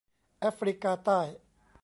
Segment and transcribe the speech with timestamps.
[0.39, 1.21] แอฟริกาใต้